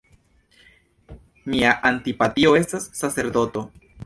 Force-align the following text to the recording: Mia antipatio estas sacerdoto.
Mia 1.53 1.75
antipatio 1.91 2.55
estas 2.63 2.89
sacerdoto. 3.03 3.65